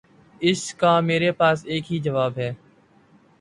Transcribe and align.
اس 0.41 0.73
کا 0.73 0.99
میرے 0.99 1.31
پاس 1.31 1.65
ایک 1.65 1.91
ہی 1.91 1.99
جواب 1.99 2.37
ہے۔ 2.37 2.51